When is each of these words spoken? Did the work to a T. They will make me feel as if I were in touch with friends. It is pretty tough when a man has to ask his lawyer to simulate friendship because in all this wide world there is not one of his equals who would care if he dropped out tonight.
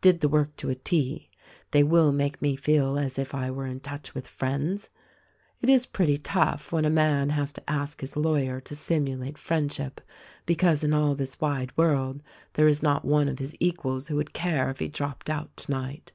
Did 0.00 0.20
the 0.20 0.28
work 0.28 0.54
to 0.58 0.70
a 0.70 0.76
T. 0.76 1.28
They 1.72 1.82
will 1.82 2.12
make 2.12 2.40
me 2.40 2.54
feel 2.54 2.96
as 2.96 3.18
if 3.18 3.34
I 3.34 3.50
were 3.50 3.66
in 3.66 3.80
touch 3.80 4.14
with 4.14 4.28
friends. 4.28 4.88
It 5.60 5.68
is 5.68 5.86
pretty 5.86 6.18
tough 6.18 6.70
when 6.70 6.84
a 6.84 6.88
man 6.88 7.30
has 7.30 7.52
to 7.54 7.68
ask 7.68 8.00
his 8.00 8.16
lawyer 8.16 8.60
to 8.60 8.76
simulate 8.76 9.38
friendship 9.38 10.00
because 10.46 10.84
in 10.84 10.92
all 10.94 11.16
this 11.16 11.40
wide 11.40 11.76
world 11.76 12.22
there 12.52 12.68
is 12.68 12.80
not 12.80 13.04
one 13.04 13.26
of 13.26 13.40
his 13.40 13.56
equals 13.58 14.06
who 14.06 14.14
would 14.14 14.32
care 14.32 14.70
if 14.70 14.78
he 14.78 14.86
dropped 14.86 15.28
out 15.28 15.56
tonight. 15.56 16.12